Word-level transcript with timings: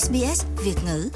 SBS 0.00 0.44
Việt 0.64 0.74
ngữ. 0.86 1.10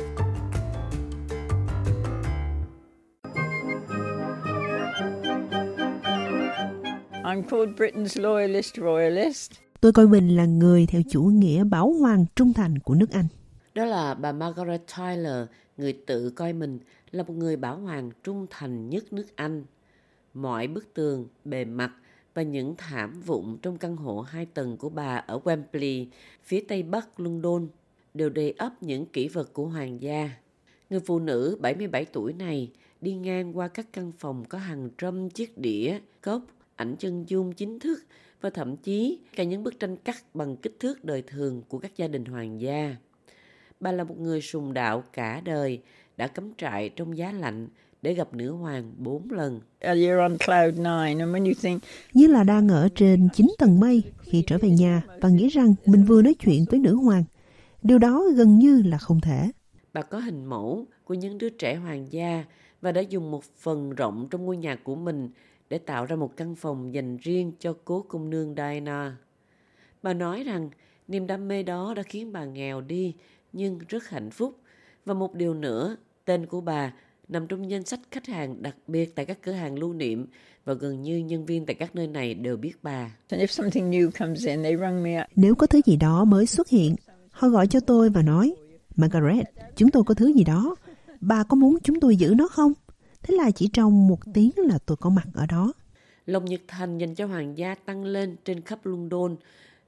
I'm 7.24 7.42
called 7.42 7.70
Britain's 7.76 8.22
loyalist 8.22 8.74
royalist. 8.76 9.52
Tôi 9.80 9.92
coi 9.92 10.06
mình 10.06 10.36
là 10.36 10.44
người 10.44 10.86
theo 10.86 11.02
chủ 11.10 11.22
nghĩa 11.22 11.64
bảo 11.64 11.92
hoàng 11.92 12.24
trung 12.36 12.52
thành 12.52 12.78
của 12.78 12.94
nước 12.94 13.10
Anh. 13.10 13.26
Đó 13.74 13.84
là 13.84 14.14
bà 14.14 14.32
Margaret 14.32 14.82
Tyler, 14.96 15.46
người 15.76 15.92
tự 16.06 16.30
coi 16.30 16.52
mình 16.52 16.78
là 17.10 17.22
một 17.22 17.34
người 17.34 17.56
bảo 17.56 17.78
hoàng 17.78 18.10
trung 18.24 18.46
thành 18.50 18.90
nhất 18.90 19.12
nước 19.12 19.36
Anh. 19.36 19.64
Mọi 20.34 20.66
bức 20.66 20.94
tường, 20.94 21.26
bề 21.44 21.64
mặt 21.64 21.92
và 22.34 22.42
những 22.42 22.74
thảm 22.78 23.20
vụn 23.20 23.56
trong 23.62 23.78
căn 23.78 23.96
hộ 23.96 24.20
hai 24.20 24.46
tầng 24.46 24.76
của 24.76 24.88
bà 24.88 25.16
ở 25.16 25.40
Wembley, 25.44 26.06
phía 26.42 26.64
tây 26.68 26.82
bắc 26.82 27.20
London, 27.20 27.68
đều 28.16 28.28
đầy 28.28 28.54
ắp 28.58 28.82
những 28.82 29.06
kỷ 29.06 29.28
vật 29.28 29.52
của 29.52 29.66
hoàng 29.66 30.02
gia. 30.02 30.30
Người 30.90 31.00
phụ 31.00 31.18
nữ 31.18 31.58
77 31.60 32.04
tuổi 32.04 32.32
này 32.32 32.70
đi 33.00 33.14
ngang 33.14 33.58
qua 33.58 33.68
các 33.68 33.86
căn 33.92 34.12
phòng 34.18 34.44
có 34.48 34.58
hàng 34.58 34.90
trăm 34.98 35.30
chiếc 35.30 35.58
đĩa, 35.58 35.98
cốc, 36.20 36.42
ảnh 36.76 36.96
chân 36.98 37.24
dung 37.28 37.52
chính 37.52 37.78
thức 37.78 37.98
và 38.40 38.50
thậm 38.50 38.76
chí 38.76 39.18
cả 39.36 39.44
những 39.44 39.62
bức 39.62 39.80
tranh 39.80 39.96
cắt 39.96 40.16
bằng 40.34 40.56
kích 40.56 40.76
thước 40.80 41.04
đời 41.04 41.22
thường 41.22 41.62
của 41.68 41.78
các 41.78 41.96
gia 41.96 42.08
đình 42.08 42.24
hoàng 42.24 42.60
gia. 42.60 42.96
Bà 43.80 43.92
là 43.92 44.04
một 44.04 44.18
người 44.18 44.40
sùng 44.40 44.74
đạo 44.74 45.04
cả 45.12 45.40
đời, 45.44 45.80
đã 46.16 46.26
cắm 46.26 46.52
trại 46.56 46.88
trong 46.88 47.16
giá 47.16 47.32
lạnh 47.32 47.68
để 48.02 48.14
gặp 48.14 48.34
nữ 48.34 48.50
hoàng 48.50 48.92
bốn 48.98 49.30
lần. 49.30 49.60
You're 49.80 50.20
on 50.20 50.36
cloud 50.46 50.78
nine, 50.78 51.24
and 51.24 51.34
when 51.34 51.44
you 51.44 51.54
think 51.62 51.82
Như 52.12 52.26
là 52.26 52.44
đang 52.44 52.68
ở 52.68 52.88
trên 52.94 53.28
9 53.34 53.46
tầng 53.58 53.80
mây 53.80 54.02
khi 54.20 54.44
trở 54.46 54.58
về 54.58 54.70
nhà 54.70 55.02
và 55.20 55.28
nghĩ 55.28 55.48
rằng 55.48 55.74
mình 55.86 56.04
vừa 56.04 56.22
nói 56.22 56.34
chuyện 56.34 56.64
với 56.70 56.80
nữ 56.80 56.94
hoàng. 56.94 57.24
Điều 57.86 57.98
đó 57.98 58.24
gần 58.36 58.58
như 58.58 58.82
là 58.84 58.98
không 58.98 59.20
thể. 59.20 59.50
Bà 59.92 60.02
có 60.02 60.18
hình 60.18 60.44
mẫu 60.44 60.86
của 61.04 61.14
những 61.14 61.38
đứa 61.38 61.48
trẻ 61.48 61.74
hoàng 61.74 62.12
gia 62.12 62.44
và 62.80 62.92
đã 62.92 63.00
dùng 63.00 63.30
một 63.30 63.44
phần 63.44 63.90
rộng 63.90 64.28
trong 64.30 64.46
ngôi 64.46 64.56
nhà 64.56 64.76
của 64.76 64.94
mình 64.94 65.30
để 65.70 65.78
tạo 65.78 66.04
ra 66.04 66.16
một 66.16 66.36
căn 66.36 66.54
phòng 66.54 66.94
dành 66.94 67.16
riêng 67.16 67.52
cho 67.58 67.76
cố 67.84 68.02
công 68.08 68.30
nương 68.30 68.54
Diana. 68.56 69.16
Bà 70.02 70.14
nói 70.14 70.44
rằng 70.44 70.70
niềm 71.08 71.26
đam 71.26 71.48
mê 71.48 71.62
đó 71.62 71.94
đã 71.96 72.02
khiến 72.02 72.32
bà 72.32 72.44
nghèo 72.44 72.80
đi 72.80 73.14
nhưng 73.52 73.78
rất 73.88 74.08
hạnh 74.08 74.30
phúc. 74.30 74.58
Và 75.04 75.14
một 75.14 75.34
điều 75.34 75.54
nữa, 75.54 75.96
tên 76.24 76.46
của 76.46 76.60
bà 76.60 76.92
nằm 77.28 77.46
trong 77.46 77.70
danh 77.70 77.84
sách 77.84 78.00
khách 78.10 78.26
hàng 78.26 78.62
đặc 78.62 78.76
biệt 78.86 79.14
tại 79.14 79.24
các 79.24 79.38
cửa 79.42 79.52
hàng 79.52 79.78
lưu 79.78 79.92
niệm 79.92 80.26
và 80.64 80.74
gần 80.74 81.02
như 81.02 81.18
nhân 81.18 81.46
viên 81.46 81.66
tại 81.66 81.74
các 81.74 81.94
nơi 81.94 82.06
này 82.06 82.34
đều 82.34 82.56
biết 82.56 82.72
bà. 82.82 83.16
and 83.28 83.42
if 83.42 83.46
something 83.46 83.90
new 83.90 84.10
comes 84.10 84.46
in, 84.46 84.62
they 84.62 84.76
rung 84.76 85.02
me 85.02 85.22
up. 85.22 85.26
Nếu 85.36 85.54
có 85.54 85.66
thứ 85.66 85.80
gì 85.86 85.96
đó 85.96 86.24
mới 86.24 86.46
xuất 86.46 86.68
hiện, 86.68 86.94
họ 87.36 87.48
gọi 87.48 87.66
cho 87.66 87.80
tôi 87.80 88.10
và 88.10 88.22
nói, 88.22 88.54
Margaret, 88.96 89.46
chúng 89.76 89.90
tôi 89.90 90.04
có 90.04 90.14
thứ 90.14 90.26
gì 90.26 90.44
đó. 90.44 90.76
Bà 91.20 91.42
có 91.42 91.56
muốn 91.56 91.78
chúng 91.82 92.00
tôi 92.00 92.16
giữ 92.16 92.34
nó 92.36 92.48
không? 92.48 92.72
Thế 93.22 93.34
là 93.34 93.50
chỉ 93.50 93.68
trong 93.72 94.08
một 94.08 94.18
tiếng 94.34 94.50
là 94.56 94.78
tôi 94.86 94.96
có 94.96 95.10
mặt 95.10 95.26
ở 95.34 95.46
đó. 95.46 95.72
Lòng 96.26 96.44
nhiệt 96.44 96.60
thành 96.68 96.98
dành 96.98 97.14
cho 97.14 97.26
hoàng 97.26 97.58
gia 97.58 97.74
tăng 97.74 98.04
lên 98.04 98.36
trên 98.44 98.60
khắp 98.60 98.86
London 98.86 99.36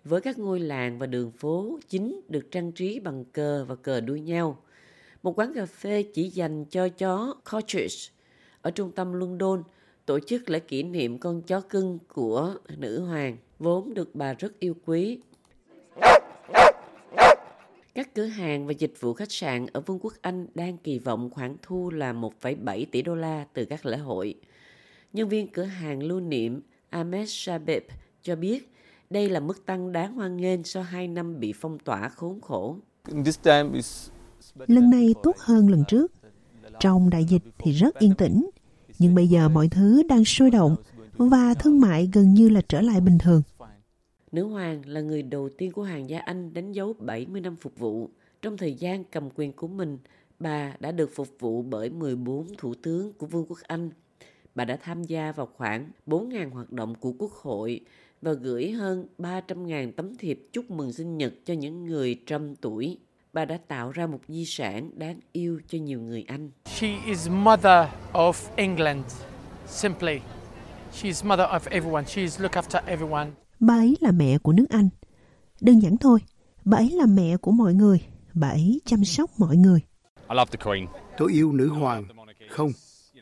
với 0.04 0.20
các 0.20 0.38
ngôi 0.38 0.60
làng 0.60 0.98
và 0.98 1.06
đường 1.06 1.30
phố 1.30 1.78
chính 1.88 2.20
được 2.28 2.50
trang 2.50 2.72
trí 2.72 3.00
bằng 3.00 3.24
cờ 3.24 3.64
và 3.64 3.74
cờ 3.74 4.00
đuôi 4.00 4.20
nhau. 4.20 4.58
Một 5.22 5.38
quán 5.38 5.52
cà 5.54 5.66
phê 5.66 6.02
chỉ 6.14 6.28
dành 6.28 6.64
cho 6.64 6.88
chó 6.88 7.34
cottage 7.50 7.96
ở 8.62 8.70
trung 8.70 8.92
tâm 8.92 9.12
London 9.12 9.62
tổ 10.06 10.18
chức 10.20 10.50
lễ 10.50 10.58
kỷ 10.58 10.82
niệm 10.82 11.18
con 11.18 11.42
chó 11.42 11.60
cưng 11.60 11.98
của 12.14 12.54
nữ 12.76 13.00
hoàng, 13.00 13.36
vốn 13.58 13.94
được 13.94 14.14
bà 14.14 14.34
rất 14.34 14.60
yêu 14.60 14.74
quý. 14.86 15.18
Các 17.98 18.14
cửa 18.14 18.24
hàng 18.24 18.66
và 18.66 18.72
dịch 18.72 18.94
vụ 19.00 19.14
khách 19.14 19.32
sạn 19.32 19.66
ở 19.72 19.80
Vương 19.80 19.98
quốc 19.98 20.12
Anh 20.22 20.46
đang 20.54 20.78
kỳ 20.78 20.98
vọng 20.98 21.30
khoản 21.30 21.56
thu 21.62 21.90
là 21.90 22.12
1,7 22.12 22.86
tỷ 22.92 23.02
đô 23.02 23.14
la 23.14 23.46
từ 23.52 23.64
các 23.64 23.86
lễ 23.86 23.96
hội. 23.96 24.34
Nhân 25.12 25.28
viên 25.28 25.48
cửa 25.48 25.62
hàng 25.62 26.02
lưu 26.02 26.20
niệm 26.20 26.60
Ahmed 26.90 27.28
Shabib 27.30 27.82
cho 28.22 28.36
biết 28.36 28.72
đây 29.10 29.28
là 29.28 29.40
mức 29.40 29.66
tăng 29.66 29.92
đáng 29.92 30.14
hoan 30.14 30.36
nghênh 30.36 30.64
sau 30.64 30.82
2 30.82 31.08
năm 31.08 31.40
bị 31.40 31.52
phong 31.60 31.78
tỏa 31.78 32.08
khốn 32.08 32.40
khổ. 32.40 32.76
This 33.24 33.40
time 33.42 33.68
is 33.74 34.08
Lần 34.66 34.90
này 34.90 35.14
tốt 35.22 35.36
hơn 35.38 35.70
lần 35.70 35.84
trước. 35.88 36.12
Trong 36.80 37.10
đại 37.10 37.24
dịch 37.24 37.42
thì 37.58 37.72
rất 37.72 37.98
yên 37.98 38.14
tĩnh, 38.14 38.50
nhưng 38.98 39.14
bây 39.14 39.28
giờ 39.28 39.48
mọi 39.48 39.68
thứ 39.68 40.02
đang 40.08 40.24
sôi 40.24 40.50
động 40.50 40.76
và 41.16 41.54
thương 41.54 41.80
mại 41.80 42.10
gần 42.12 42.34
như 42.34 42.48
là 42.48 42.60
trở 42.68 42.80
lại 42.80 43.00
bình 43.00 43.18
thường. 43.18 43.42
Nữ 44.32 44.44
hoàng 44.44 44.82
là 44.86 45.00
người 45.00 45.22
đầu 45.22 45.48
tiên 45.58 45.72
của 45.72 45.82
hoàng 45.82 46.10
gia 46.10 46.18
Anh 46.18 46.54
đánh 46.54 46.72
dấu 46.72 46.92
70 46.98 47.40
năm 47.40 47.56
phục 47.56 47.78
vụ. 47.78 48.10
Trong 48.42 48.56
thời 48.56 48.74
gian 48.74 49.04
cầm 49.04 49.28
quyền 49.34 49.52
của 49.52 49.68
mình, 49.68 49.98
bà 50.38 50.72
đã 50.80 50.92
được 50.92 51.10
phục 51.14 51.28
vụ 51.38 51.62
bởi 51.62 51.90
14 51.90 52.46
thủ 52.58 52.74
tướng 52.74 53.12
của 53.12 53.26
Vương 53.26 53.46
quốc 53.48 53.58
Anh. 53.62 53.90
Bà 54.54 54.64
đã 54.64 54.76
tham 54.76 55.04
gia 55.04 55.32
vào 55.32 55.48
khoảng 55.56 55.90
4.000 56.06 56.50
hoạt 56.50 56.72
động 56.72 56.94
của 56.94 57.12
Quốc 57.18 57.32
hội 57.32 57.80
và 58.22 58.32
gửi 58.32 58.70
hơn 58.70 59.06
300.000 59.18 59.92
tấm 59.92 60.16
thiệp 60.16 60.48
chúc 60.52 60.70
mừng 60.70 60.92
sinh 60.92 61.18
nhật 61.18 61.32
cho 61.44 61.54
những 61.54 61.86
người 61.86 62.20
trăm 62.26 62.56
tuổi. 62.56 62.98
Bà 63.32 63.44
đã 63.44 63.58
tạo 63.68 63.90
ra 63.90 64.06
một 64.06 64.20
di 64.28 64.44
sản 64.44 64.90
đáng 64.94 65.20
yêu 65.32 65.60
cho 65.68 65.78
nhiều 65.78 66.00
người 66.00 66.24
Anh. 66.28 66.50
She 66.64 66.88
is 67.06 67.28
mother 67.30 67.88
of 68.12 68.32
England. 68.56 69.04
Simply, 69.66 70.20
She 70.92 71.08
is 71.08 71.24
mother 71.24 71.46
of 71.46 71.60
everyone. 71.70 72.04
She 72.04 72.22
is 72.22 72.40
look 72.40 72.52
after 72.52 72.80
everyone. 72.86 73.30
Bà 73.60 73.74
ấy 73.74 73.96
là 74.00 74.10
mẹ 74.12 74.38
của 74.38 74.52
nước 74.52 74.66
Anh. 74.70 74.88
Đơn 75.60 75.82
giản 75.82 75.96
thôi, 75.96 76.20
bà 76.64 76.78
ấy 76.78 76.90
là 76.90 77.06
mẹ 77.06 77.36
của 77.36 77.50
mọi 77.50 77.74
người. 77.74 78.00
Bà 78.34 78.48
ấy 78.48 78.80
chăm 78.84 79.04
sóc 79.04 79.30
mọi 79.38 79.56
người. 79.56 79.80
I 80.30 80.36
love 80.36 80.50
the 80.50 80.64
Queen. 80.64 80.86
Tôi 81.16 81.32
yêu 81.32 81.52
nữ 81.52 81.68
hoàng. 81.68 82.04
Không, 82.50 82.70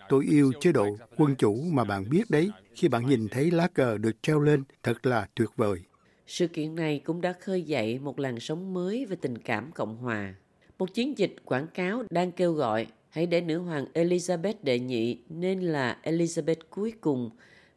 tôi 0.08 0.24
yêu 0.24 0.52
chế 0.60 0.72
độ 0.72 0.96
quân 1.16 1.34
chủ 1.38 1.62
mà 1.72 1.84
bạn 1.84 2.10
biết 2.10 2.30
đấy. 2.30 2.50
Khi 2.74 2.88
bạn 2.88 3.06
nhìn 3.06 3.28
thấy 3.28 3.50
lá 3.50 3.68
cờ 3.68 3.98
được 3.98 4.22
treo 4.22 4.40
lên, 4.40 4.64
thật 4.82 5.06
là 5.06 5.28
tuyệt 5.34 5.48
vời. 5.56 5.78
Sự 6.26 6.46
kiện 6.46 6.74
này 6.74 7.00
cũng 7.04 7.20
đã 7.20 7.32
khơi 7.32 7.62
dậy 7.62 7.98
một 7.98 8.20
làn 8.20 8.40
sóng 8.40 8.74
mới 8.74 9.06
về 9.06 9.16
tình 9.16 9.38
cảm 9.38 9.72
Cộng 9.72 9.96
hòa. 9.96 10.34
Một 10.78 10.94
chiến 10.94 11.18
dịch 11.18 11.36
quảng 11.44 11.66
cáo 11.74 12.02
đang 12.10 12.32
kêu 12.32 12.52
gọi 12.52 12.86
hãy 13.10 13.26
để 13.26 13.40
nữ 13.40 13.58
hoàng 13.58 13.86
Elizabeth 13.94 14.54
đệ 14.62 14.78
nhị 14.78 15.18
nên 15.28 15.60
là 15.60 15.98
Elizabeth 16.02 16.56
cuối 16.70 16.92
cùng 17.00 17.30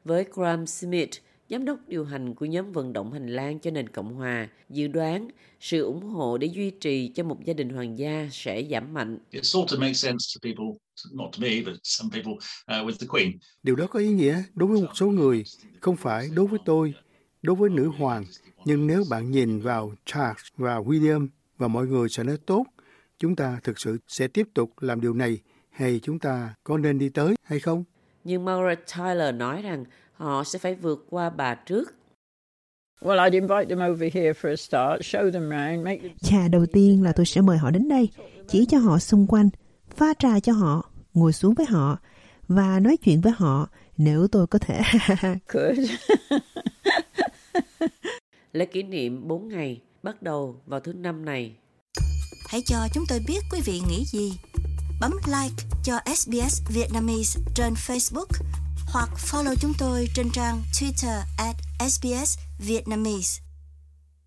với 0.03 0.25
Graham 0.33 0.67
Smith, 0.67 1.09
giám 1.49 1.65
đốc 1.65 1.79
điều 1.87 2.05
hành 2.05 2.35
của 2.35 2.45
nhóm 2.45 2.71
vận 2.71 2.93
động 2.93 3.13
hành 3.13 3.27
lang 3.27 3.59
cho 3.59 3.71
nền 3.71 3.89
Cộng 3.89 4.13
hòa, 4.13 4.49
dự 4.69 4.87
đoán 4.87 5.29
sự 5.59 5.83
ủng 5.83 6.03
hộ 6.03 6.37
để 6.37 6.47
duy 6.47 6.71
trì 6.71 7.07
cho 7.07 7.23
một 7.23 7.45
gia 7.45 7.53
đình 7.53 7.69
hoàng 7.69 7.97
gia 7.97 8.27
sẽ 8.31 8.63
giảm 8.71 8.93
mạnh. 8.93 9.17
it 9.31 9.45
sort 9.45 9.73
of 9.73 9.79
makes 9.79 10.03
sense 10.03 10.25
to 10.35 10.39
people, 10.43 10.65
not 11.13 11.31
to 11.31 11.37
me, 11.41 11.61
but 11.65 11.75
some 11.83 12.09
people 12.13 12.31
uh, 12.31 12.87
with 12.87 12.97
the 12.99 13.07
Queen. 13.09 13.31
Điều 13.63 13.75
đó 13.75 13.87
có 13.87 13.99
ý 13.99 14.07
nghĩa 14.07 14.43
đối 14.53 14.69
với 14.69 14.81
một 14.81 14.91
số 14.95 15.07
người, 15.07 15.43
không 15.79 15.95
phải 15.95 16.29
đối 16.35 16.47
với 16.47 16.59
tôi, 16.65 16.93
đối 17.41 17.55
với 17.55 17.69
nữ 17.69 17.91
hoàng. 17.97 18.25
Nhưng 18.65 18.87
nếu 18.87 19.03
bạn 19.09 19.31
nhìn 19.31 19.59
vào 19.59 19.93
Charles 20.05 20.45
và 20.57 20.79
William 20.79 21.27
và 21.57 21.67
mọi 21.67 21.87
người 21.87 22.09
sẽ 22.09 22.23
nói 22.23 22.37
tốt, 22.45 22.65
chúng 23.19 23.35
ta 23.35 23.59
thực 23.63 23.79
sự 23.79 23.97
sẽ 24.07 24.27
tiếp 24.27 24.47
tục 24.53 24.71
làm 24.81 25.01
điều 25.01 25.13
này 25.13 25.39
hay 25.69 25.99
chúng 26.03 26.19
ta 26.19 26.53
có 26.63 26.77
nên 26.77 26.99
đi 26.99 27.09
tới 27.09 27.35
hay 27.43 27.59
không? 27.59 27.83
Nhưng 28.23 28.45
Margaret 28.45 28.79
Tyler 28.97 29.35
nói 29.35 29.61
rằng 29.61 29.85
họ 30.19 30.43
sẽ 30.43 30.59
phải 30.59 30.75
vượt 30.75 31.05
qua 31.09 31.29
bà 31.29 31.55
trước 31.55 31.95
Well, 33.01 33.19
I'd 33.19 33.33
invite 33.33 33.65
them 33.69 33.91
over 33.91 34.13
here 34.13 34.33
for 34.33 34.49
a 34.49 34.55
start, 34.55 35.01
show 35.01 35.31
them 35.31 35.49
round, 35.49 35.85
make 35.85 36.01
them 36.01 36.11
Chà 36.21 36.47
đầu 36.47 36.65
tiên 36.65 37.03
là 37.03 37.11
tôi 37.11 37.25
sẽ 37.25 37.41
mời 37.41 37.57
họ 37.57 37.71
đến 37.71 37.89
đây, 37.89 38.09
chỉ 38.47 38.65
cho 38.65 38.77
họ 38.77 38.99
xung 38.99 39.27
quanh, 39.27 39.49
pha 39.95 40.13
trà 40.19 40.39
cho 40.39 40.53
họ, 40.53 40.91
ngồi 41.13 41.33
xuống 41.33 41.53
với 41.53 41.65
họ 41.65 41.97
và 42.47 42.79
nói 42.79 42.97
chuyện 42.97 43.21
với 43.21 43.33
họ 43.37 43.69
nếu 43.97 44.27
tôi 44.27 44.47
có 44.47 44.59
thể. 44.59 44.81
good. 45.47 45.77
lễ 48.53 48.65
kỷ 48.65 48.83
niệm 48.83 49.27
4 49.27 49.47
ngày 49.47 49.81
bắt 50.03 50.21
đầu 50.21 50.61
vào 50.65 50.79
thứ 50.79 50.93
năm 50.93 51.25
này. 51.25 51.55
Hãy 52.49 52.61
cho 52.65 52.77
chúng 52.93 53.03
tôi 53.09 53.19
biết 53.27 53.39
quý 53.51 53.59
vị 53.65 53.81
nghĩ 53.89 54.03
gì. 54.05 54.33
Bấm 55.01 55.11
like 55.25 55.63
cho 55.83 55.99
SBS 56.15 56.61
Vietnamese 56.69 57.39
trên 57.55 57.73
Facebook 57.73 58.27
hoặc 58.91 59.09
follow 59.17 59.55
chúng 59.55 59.73
tôi 59.77 60.07
trên 60.13 60.31
trang 60.31 60.63
Twitter 60.73 61.21
at 61.37 61.55
SBS 61.79 62.37
Vietnamese. 62.59 63.48